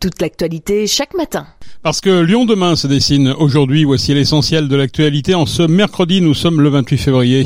[0.00, 1.46] toute l'actualité chaque matin.
[1.82, 5.34] Parce que Lyon demain se dessine aujourd'hui, voici l'essentiel de l'actualité.
[5.34, 7.44] En ce mercredi, nous sommes le 28 février.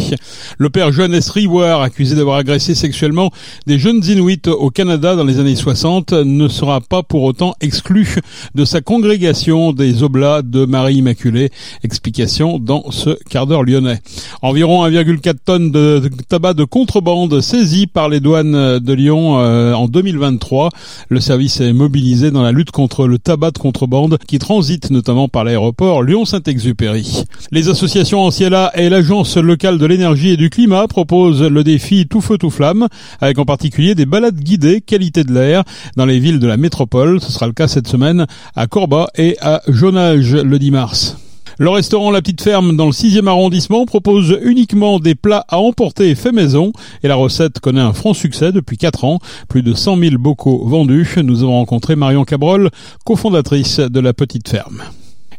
[0.56, 3.30] Le père Johannes Rewar, accusé d'avoir agressé sexuellement
[3.66, 8.16] des jeunes Inuits au Canada dans les années 60, ne sera pas pour autant exclu
[8.54, 11.50] de sa congrégation des Oblats de Marie Immaculée.
[11.84, 14.00] Explication dans ce quart d'heure lyonnais.
[14.40, 19.86] Environ 1,4 tonnes de tabac de contrebande saisi par les douanes de Lyon euh, en
[19.86, 20.70] 2023.
[21.10, 25.28] Le service est mobilisé dans la lutte contre le tabac de contrebande qui transite notamment
[25.28, 27.24] par l'aéroport Lyon-Saint-Exupéry.
[27.50, 32.20] Les associations Anciela et l'Agence locale de l'énergie et du climat proposent le défi tout
[32.20, 32.88] feu tout flamme,
[33.20, 35.64] avec en particulier des balades guidées qualité de l'air
[35.96, 37.20] dans les villes de la métropole.
[37.20, 41.16] Ce sera le cas cette semaine à Corba et à Jonage le 10 mars.
[41.60, 46.14] Le restaurant La Petite Ferme dans le 6e arrondissement propose uniquement des plats à emporter
[46.14, 46.72] fait maison
[47.02, 49.18] et la recette connaît un franc succès depuis 4 ans.
[49.46, 51.16] Plus de 100 000 bocaux vendus.
[51.22, 52.70] Nous avons rencontré Marion Cabrol,
[53.04, 54.84] cofondatrice de La Petite Ferme.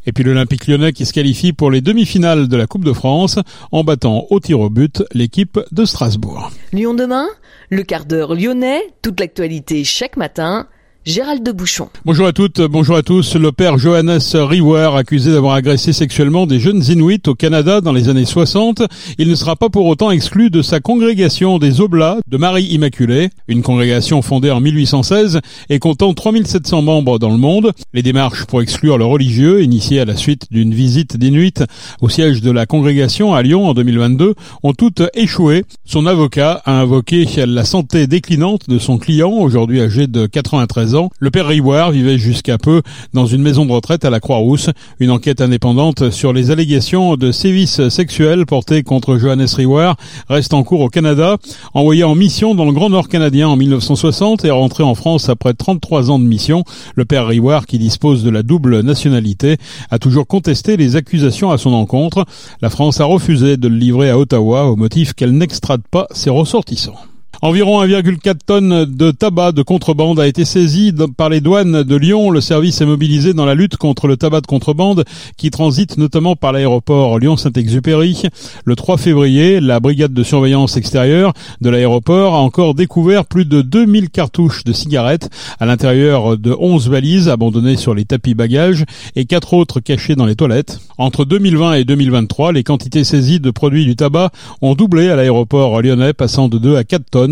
[0.05, 3.39] Et puis l'Olympique lyonnais qui se qualifie pour les demi-finales de la Coupe de France
[3.72, 6.52] en battant au tir au but l'équipe de Strasbourg.
[6.72, 7.25] Lyon demain,
[7.72, 10.67] le quart d'heure lyonnais, toute l'actualité chaque matin
[11.04, 11.90] Gérald de Bouchon.
[12.06, 13.36] Bonjour à toutes, bonjour à tous.
[13.36, 18.08] Le père Johannes Rewar, accusé d'avoir agressé sexuellement des jeunes Inuits au Canada dans les
[18.08, 18.84] années 60,
[19.18, 23.32] il ne sera pas pour autant exclu de sa congrégation des Oblats de Marie Immaculée,
[23.48, 27.72] une congrégation fondée en 1816 et comptant 3700 membres dans le monde.
[27.96, 31.64] Les démarches pour exclure le religieux, initiées à la suite d'une visite d'Inuits
[32.02, 35.66] au siège de la congrégation à Lyon en 2022, ont toutes échoué.
[35.84, 41.31] Son avocat a invoqué la santé déclinante de son client, aujourd'hui âgé de 93 le
[41.31, 42.82] père Riwar vivait jusqu'à peu
[43.14, 44.70] dans une maison de retraite à la Croix-Rousse.
[44.99, 49.95] Une enquête indépendante sur les allégations de sévices sexuels portés contre Johannes Riwar
[50.27, 51.38] reste en cours au Canada.
[51.73, 55.54] Envoyé en mission dans le Grand Nord canadien en 1960 et rentré en France après
[55.54, 56.64] 33 ans de mission,
[56.95, 59.58] le père Riwar, qui dispose de la double nationalité,
[59.89, 62.26] a toujours contesté les accusations à son encontre.
[62.61, 66.30] La France a refusé de le livrer à Ottawa au motif qu'elle n'extrade pas ses
[66.30, 67.11] ressortissants.
[67.44, 72.30] Environ 1,4 tonnes de tabac de contrebande a été saisi par les douanes de Lyon.
[72.30, 75.06] Le service est mobilisé dans la lutte contre le tabac de contrebande
[75.38, 78.22] qui transite notamment par l'aéroport Lyon-Saint-Exupéry.
[78.64, 83.64] Le 3 février, la brigade de surveillance extérieure de l'aéroport a encore découvert plus de
[83.64, 88.86] 2000 cartouches de cigarettes à l'intérieur de 11 valises abandonnées sur les tapis bagages
[89.16, 90.80] et quatre autres cachées dans les toilettes.
[91.00, 94.30] Entre 2020 et 2023, les quantités saisies de produits du tabac
[94.62, 97.30] ont doublé à l'aéroport lyonnais, passant de 2 à 4 tonnes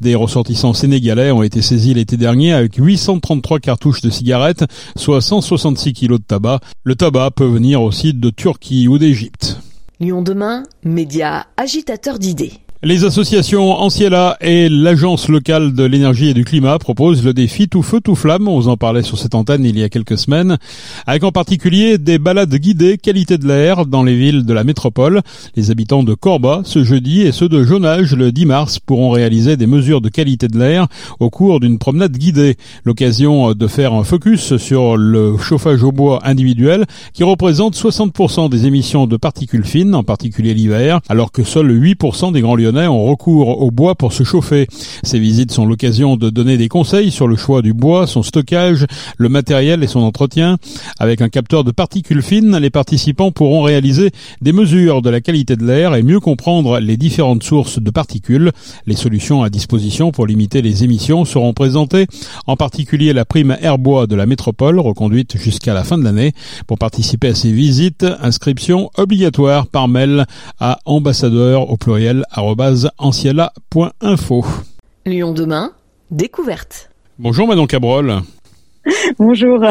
[0.00, 4.64] des ressortissants sénégalais ont été saisis l'été dernier avec 833 cartouches de cigarettes,
[4.96, 6.60] soit 166 kilos de tabac.
[6.84, 9.58] Le tabac peut venir aussi de Turquie ou d'Égypte.
[10.00, 12.52] Lyon demain, média agitateur d'idées.
[12.82, 17.82] Les associations Anciela et l'Agence locale de l'énergie et du climat proposent le défi tout
[17.82, 18.48] feu tout flamme.
[18.48, 20.58] On vous en parlait sur cette antenne il y a quelques semaines,
[21.06, 25.22] avec en particulier des balades guidées qualité de l'air dans les villes de la métropole.
[25.56, 29.56] Les habitants de Corba ce jeudi et ceux de Jonage le 10 mars pourront réaliser
[29.56, 30.86] des mesures de qualité de l'air
[31.18, 32.58] au cours d'une promenade guidée.
[32.84, 38.66] L'occasion de faire un focus sur le chauffage au bois individuel qui représente 60% des
[38.66, 43.04] émissions de particules fines, en particulier l'hiver, alors que seuls 8% des grands lieux ont
[43.04, 44.66] recours au bois pour se chauffer.
[45.02, 48.86] Ces visites sont l'occasion de donner des conseils sur le choix du bois, son stockage,
[49.18, 50.56] le matériel et son entretien.
[50.98, 54.10] Avec un capteur de particules fines, les participants pourront réaliser
[54.40, 58.52] des mesures de la qualité de l'air et mieux comprendre les différentes sources de particules.
[58.86, 62.06] Les solutions à disposition pour limiter les émissions seront présentées,
[62.46, 66.32] en particulier la prime Airbois de la métropole, reconduite jusqu'à la fin de l'année.
[66.66, 70.26] Pour participer à ces visites, inscription obligatoire par mail
[70.60, 72.24] à ambassadeur au pluriel
[72.98, 74.44] anciella.info.
[75.04, 75.72] Lyon demain,
[76.10, 76.90] découverte.
[77.18, 78.22] Bonjour Manon Cabrol.
[79.18, 79.64] Bonjour.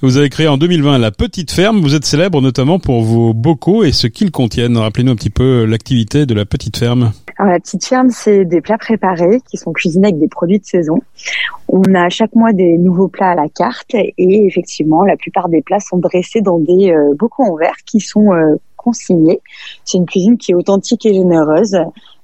[0.00, 1.80] Vous avez créé en 2020 la Petite Ferme.
[1.80, 4.76] Vous êtes célèbre notamment pour vos bocaux et ce qu'ils contiennent.
[4.76, 7.12] Rappelez-nous un petit peu l'activité de la Petite Ferme.
[7.38, 10.64] Alors, la Petite Ferme, c'est des plats préparés qui sont cuisinés avec des produits de
[10.64, 11.00] saison.
[11.68, 15.62] On a chaque mois des nouveaux plats à la carte et effectivement, la plupart des
[15.62, 19.40] plats sont dressés dans des euh, bocaux en verre qui sont euh, consignés.
[19.84, 21.78] C'est une cuisine qui est authentique et généreuse.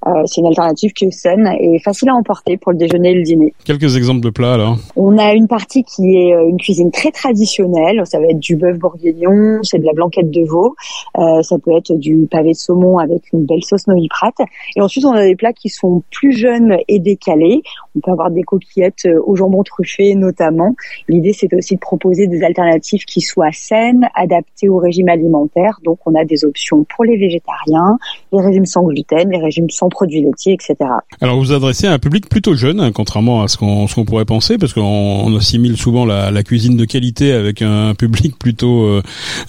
[0.07, 3.15] Euh, c'est une alternative qui est saine et facile à emporter pour le déjeuner et
[3.15, 3.53] le dîner.
[3.65, 7.11] Quelques exemples de plats alors On a une partie qui est euh, une cuisine très
[7.11, 8.03] traditionnelle.
[8.05, 10.77] Ça va être du bœuf bourguignon, c'est de la blanquette de veau,
[11.19, 14.35] euh, ça peut être du pavé de saumon avec une belle sauce noix-prat.
[14.77, 17.63] Et ensuite on a des plats qui sont plus jeunes et décalés.
[17.97, 20.77] On peut avoir des coquillettes au jambon truffé notamment.
[21.09, 25.81] L'idée c'est aussi de proposer des alternatives qui soient saines, adaptées au régime alimentaire.
[25.85, 27.99] Donc on a des options pour les végétariens,
[28.33, 30.77] les régimes sans gluten, les régimes sans produits laitiers, etc.
[31.21, 34.59] Alors vous adressez à un public plutôt jeune, hein, contrairement à ce qu'on pourrait penser,
[34.59, 39.03] parce qu'on assimile souvent la, la, cuisine de qualité avec un public plutôt euh,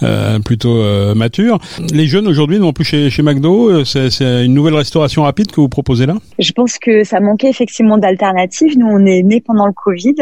[0.03, 1.59] euh plutôt euh, mature.
[1.93, 4.09] Les jeunes aujourd'hui non plus chez, chez McDo, c'est
[4.45, 6.15] une nouvelle restauration rapide que vous proposez là?
[6.37, 8.77] Je pense que ça manquait effectivement d'alternatives.
[8.77, 10.15] Nous on est né pendant le Covid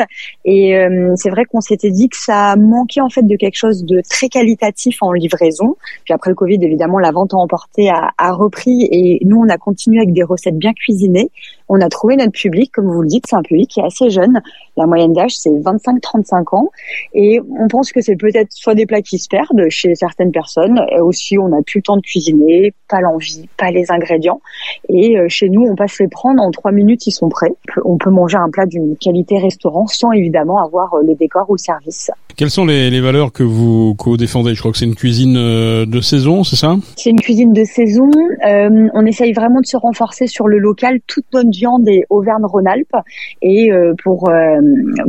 [0.46, 3.86] et euh, c'est vrai qu'on s'était dit que ça manquait en fait de quelque chose
[3.86, 5.78] de très qualitatif en livraison.
[6.06, 9.50] Puis après le Covid évidemment la vente à emporter a, a repris et nous on
[9.50, 11.30] a continué des recettes bien cuisinées.
[11.69, 14.10] On a trouvé notre public, comme vous le dites, c'est un public qui est assez
[14.10, 14.42] jeune.
[14.78, 16.69] La moyenne d'âge, c'est 25-35 ans.
[17.14, 20.81] Et on pense que c'est peut-être soit des plats qui se perdent chez certaines personnes,
[20.92, 24.42] et aussi on n'a plus le temps de cuisiner, pas l'envie, pas les ingrédients.
[24.90, 27.54] Et euh, chez nous, on passe les prendre, en trois minutes, ils sont prêts.
[27.84, 31.56] On peut manger un plat d'une qualité restaurant sans évidemment avoir euh, les décors ou
[31.56, 32.12] le service.
[32.38, 34.54] Quelles sont les, les valeurs que vous, que vous défendez?
[34.54, 36.75] Je crois que c'est une cuisine euh, de saison, c'est ça?
[36.96, 38.12] C'est une cuisine de saison.
[38.48, 41.00] Euh, on essaye vraiment de se renforcer sur le local.
[41.08, 42.95] Toute notre viande est Auvergne-Rhône-Alpes.
[43.42, 44.59] Et euh, pour euh,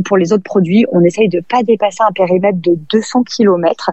[0.05, 3.91] pour les autres produits, on essaye de pas dépasser un périmètre de 200 km.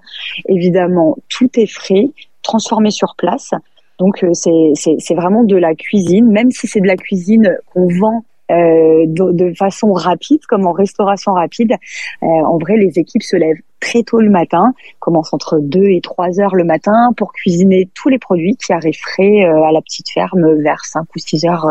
[0.48, 2.10] Évidemment, tout est frais,
[2.42, 3.52] transformé sur place.
[4.00, 8.26] Donc c'est c'est vraiment de la cuisine, même si c'est de la cuisine qu'on vend
[8.52, 11.74] euh, de, de, façon rapide, comme en restauration rapide.
[12.22, 16.02] Euh, en vrai, les équipes se lèvent très tôt le matin, commencent entre 2 et
[16.02, 19.82] 3 heures le matin pour cuisiner tous les produits qui arrivent frais euh, à la
[19.82, 21.68] petite ferme vers 5 ou 6 heures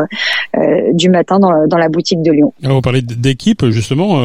[0.57, 2.53] euh, du matin dans, la boutique de Lyon.
[2.63, 4.21] Alors, vous parlez d'équipe, justement.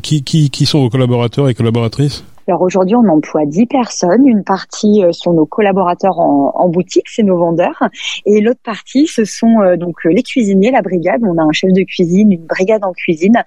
[0.00, 2.24] qui, qui, qui sont vos collaborateurs et collaboratrices?
[2.48, 4.26] Alors aujourd'hui, on emploie 10 personnes.
[4.26, 7.82] Une partie euh, sont nos collaborateurs en, boutique, c'est nos vendeurs,
[8.26, 11.20] et l'autre partie, ce sont euh, donc les cuisiniers, la brigade.
[11.24, 13.42] On a un chef de cuisine, une brigade en cuisine.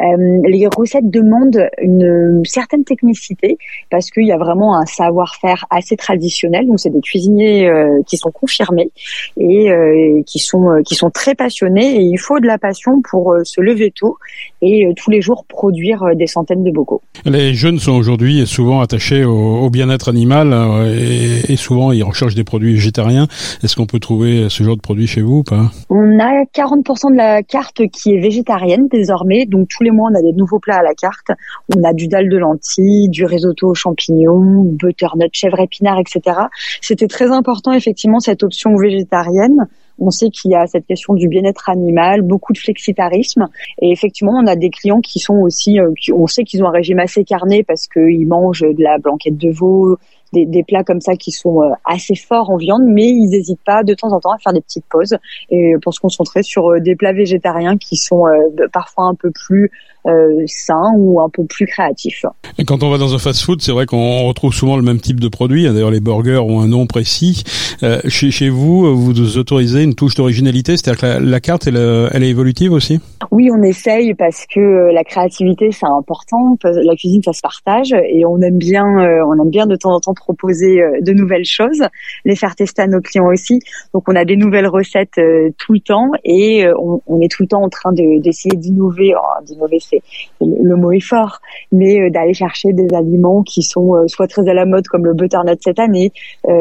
[0.00, 3.58] Euh, les recettes demandent une certaine technicité
[3.90, 6.66] parce qu'il y a vraiment un savoir-faire assez traditionnel.
[6.66, 8.90] Donc c'est des cuisiniers euh, qui sont confirmés
[9.36, 11.96] et euh, qui sont qui sont très passionnés.
[11.96, 14.18] Et il faut de la passion pour se lever tôt
[14.62, 17.02] et tous les jours produire des centaines de bocaux.
[17.24, 22.34] Les jeunes sont aujourd'hui souvent attaché au, bien-être animal euh, et, et, souvent ils recherchent
[22.34, 23.26] des produits végétariens.
[23.62, 25.70] Est-ce qu'on peut trouver ce genre de produits chez vous ou pas?
[25.90, 30.14] On a 40% de la carte qui est végétarienne désormais, donc tous les mois on
[30.14, 31.30] a des nouveaux plats à la carte.
[31.76, 36.38] On a du dalle de lentilles, du risotto aux champignons, butternut, chèvre épinard, etc.
[36.80, 39.68] C'était très important effectivement cette option végétarienne
[39.98, 43.48] on sait qu'il y a cette question du bien-être animal, beaucoup de flexitarisme.
[43.82, 46.72] Et effectivement, on a des clients qui sont aussi, euh, on sait qu'ils ont un
[46.72, 49.98] régime assez carné parce qu'ils mangent de la blanquette de veau,
[50.32, 53.64] des, des, plats comme ça qui sont euh, assez forts en viande, mais ils n'hésitent
[53.64, 55.16] pas de temps en temps à faire des petites pauses
[55.50, 59.30] et pour se concentrer sur euh, des plats végétariens qui sont euh, parfois un peu
[59.30, 59.70] plus
[60.06, 62.24] euh, sains ou un peu plus créatifs.
[62.56, 65.20] Et quand on va dans un fast-food, c'est vrai qu'on retrouve souvent le même type
[65.20, 65.64] de produit.
[65.64, 67.42] D'ailleurs, les burgers ont un nom précis.
[67.82, 71.76] Euh, chez, chez vous, vous autorisez une touche d'originalité, c'est-à-dire que la, la carte, elle,
[72.12, 73.00] elle, est évolutive aussi?
[73.30, 76.56] Oui, on essaye parce que la créativité, c'est important.
[76.64, 80.00] La cuisine, ça se partage et on aime bien, on aime bien de temps en
[80.00, 81.82] temps proposer euh, de nouvelles choses,
[82.24, 83.60] les faire tester à nos clients aussi.
[83.94, 86.74] Donc on a des nouvelles recettes euh, tout le temps et euh,
[87.06, 89.14] on, est tout le temps en train d'essayer d'innover.
[89.16, 90.02] Oh, d'innover, c'est
[90.40, 91.40] le, mot est fort,
[91.72, 95.58] mais d'aller chercher des aliments qui sont soit très à la mode comme le butternut
[95.62, 96.12] cette année,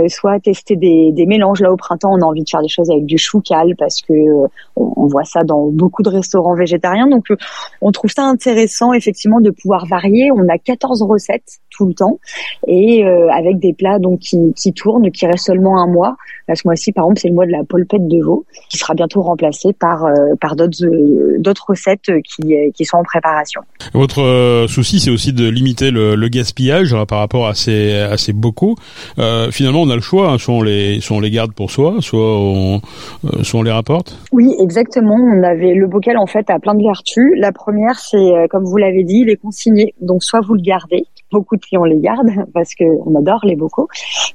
[0.07, 1.61] soit tester des, mélanges.
[1.61, 4.01] Là au printemps, on a envie de faire des choses avec du chou cal parce
[4.01, 4.13] que
[4.75, 7.07] on voit ça dans beaucoup de restaurants végétariens.
[7.07, 7.27] Donc
[7.81, 10.31] on trouve ça intéressant effectivement de pouvoir varier.
[10.31, 12.19] On a 14 recettes tout le temps
[12.67, 16.15] et avec avec des plats donc qui, qui tournent, qui restent seulement un mois.
[16.47, 18.93] Là, ce mois-ci, par exemple, c'est le mois de la polpette de veau, qui sera
[18.93, 23.61] bientôt remplacé par euh, par d'autres euh, d'autres recettes qui qui sont en préparation.
[23.93, 28.17] Votre euh, souci, c'est aussi de limiter le, le gaspillage par rapport à ces à
[28.17, 28.75] ces bocaux.
[29.51, 31.95] finalement, on a le choix, hein, soit on les soit on les garde pour soi,
[31.99, 32.81] soit on
[33.43, 34.17] soit on les rapporte.
[34.31, 35.15] Oui, exactement.
[35.15, 37.33] On avait le bocal en fait a plein de vertus.
[37.37, 39.93] La première, c'est comme vous l'avez dit, il est consigné.
[40.01, 43.55] Donc soit vous le gardez, beaucoup de clients les gardent parce que on adore les
[43.55, 43.87] bocaux,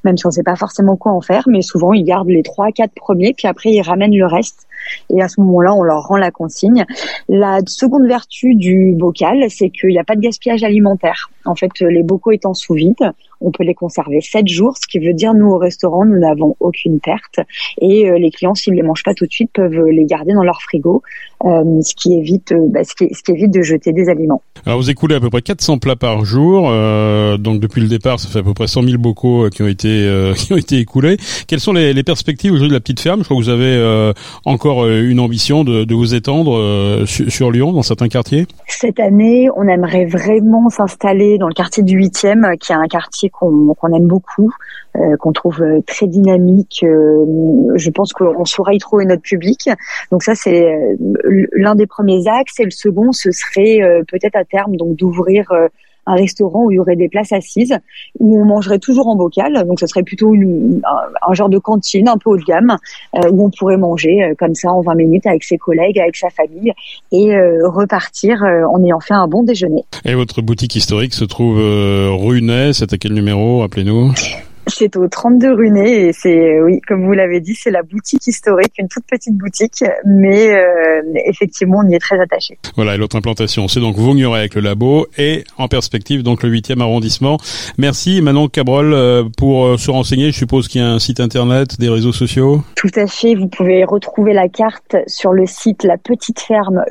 [0.04, 2.42] même si on ne sait pas forcément quoi en faire, mais souvent ils gardent les
[2.42, 4.66] trois, quatre premiers, puis après ils ramènent le reste.
[5.10, 6.84] Et à ce moment-là, on leur rend la consigne.
[7.28, 11.30] La seconde vertu du bocal, c'est qu'il n'y a pas de gaspillage alimentaire.
[11.44, 13.12] En fait, les bocaux étant sous vide,
[13.42, 16.56] on peut les conserver 7 jours, ce qui veut dire nous au restaurant, nous n'avons
[16.60, 17.40] aucune perte.
[17.80, 20.32] Et euh, les clients, s'ils ne les mangent pas tout de suite, peuvent les garder
[20.32, 21.02] dans leur frigo,
[21.44, 24.42] euh, ce qui évite, euh, bah, ce, qui, ce, qui, évite de jeter des aliments.
[24.64, 26.70] Alors vous écoulez à peu près 400 plats par jour,
[27.38, 30.32] donc depuis le départ, ça fait à peu près 100 000 bocaux qui ont été
[30.36, 31.16] qui ont été écoulés.
[31.48, 33.20] Quelles sont les, les perspectives aujourd'hui de la petite ferme?
[33.20, 34.12] Je crois que vous avez
[34.44, 38.46] encore encore une ambition de, de vous étendre sur, sur, Lyon, dans certains quartiers?
[38.66, 43.30] Cette année, on aimerait vraiment s'installer dans le quartier du 8e, qui est un quartier
[43.30, 44.52] qu'on aime beaucoup,
[44.96, 46.80] euh, qu'on trouve très dynamique.
[46.82, 49.68] je pense qu'on saura y trouver notre public.
[50.10, 50.96] Donc ça, c'est
[51.52, 52.60] l'un des premiers axes.
[52.60, 55.52] Et le second, ce serait peut-être à terme donc d'ouvrir
[56.06, 57.76] un restaurant où il y aurait des places assises,
[58.18, 59.64] où on mangerait toujours en bocal.
[59.66, 62.76] Donc, ce serait plutôt un, genre de cantine un peu haut de gamme,
[63.16, 66.16] euh, où on pourrait manger euh, comme ça en 20 minutes avec ses collègues, avec
[66.16, 66.72] sa famille,
[67.12, 69.84] et euh, repartir en ayant fait un bon déjeuner.
[70.04, 74.12] Et votre boutique historique se trouve rue Ney, c'est à quel numéro Appelez-nous?
[74.76, 78.72] C'est au 32 rue et c'est, oui, comme vous l'avez dit, c'est la boutique historique,
[78.78, 82.58] une toute petite boutique, mais euh, effectivement, on y est très attaché.
[82.76, 86.50] Voilà, et l'autre implantation, c'est donc Vaugneray avec le labo et en perspective, donc le
[86.50, 87.38] 8e arrondissement.
[87.78, 90.32] Merci Manon Cabrol euh, pour euh, se renseigner.
[90.32, 92.62] Je suppose qu'il y a un site internet, des réseaux sociaux.
[92.74, 93.34] Tout à fait.
[93.34, 96.82] Vous pouvez retrouver la carte sur le site La Petite Ferme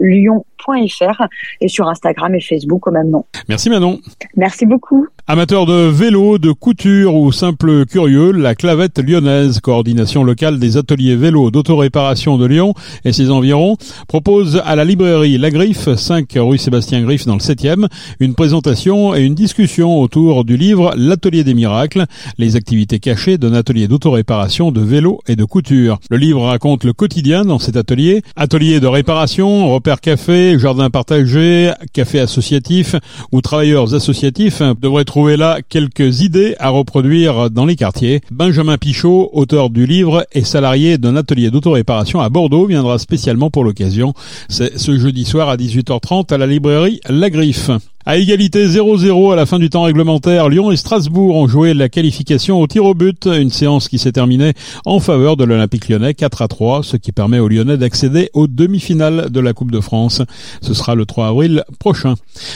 [1.61, 3.25] Et sur Instagram et Facebook au même nom.
[3.49, 3.99] Merci Manon.
[4.35, 5.07] Merci beaucoup.
[5.27, 11.15] Amateur de vélo, de couture ou simple curieux, la Clavette lyonnaise, coordination locale des ateliers
[11.15, 12.73] vélo d'autoréparation de Lyon
[13.05, 13.77] et ses environs,
[14.07, 17.87] propose à la librairie La Griffe, 5 rue Sébastien Griffe dans le 7e,
[18.19, 22.05] une présentation et une discussion autour du livre L'atelier des miracles,
[22.37, 25.99] les activités cachées d'un atelier d'autoréparation de vélo et de couture.
[26.09, 31.71] Le livre raconte le quotidien dans cet atelier, atelier de réparation, repère café, jardin partagé,
[31.93, 32.95] café associatif
[33.31, 38.21] ou travailleurs associatifs devraient trouver là quelques idées à reproduire dans les quartiers.
[38.31, 43.63] Benjamin Pichot, auteur du livre et salarié d'un atelier d'autoréparation à Bordeaux, viendra spécialement pour
[43.63, 44.13] l'occasion.
[44.49, 47.71] C'est ce jeudi soir à 18h30 à la librairie La Griffe.
[48.05, 51.87] À égalité 0-0 à la fin du temps réglementaire, Lyon et Strasbourg ont joué la
[51.87, 54.53] qualification au tir au but, une séance qui s'est terminée
[54.85, 58.47] en faveur de l'Olympique lyonnais 4 à 3, ce qui permet aux Lyonnais d'accéder aux
[58.47, 60.23] demi-finales de la Coupe de France.
[60.61, 62.15] Ce sera le 3 avril prochain.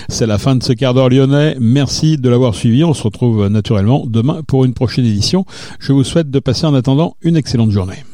[0.09, 1.57] C'est la fin de ce quart d'heure lyonnais.
[1.59, 2.83] Merci de l'avoir suivi.
[2.83, 5.45] On se retrouve naturellement demain pour une prochaine édition.
[5.79, 8.05] Je vous souhaite de passer en attendant une excellente journée.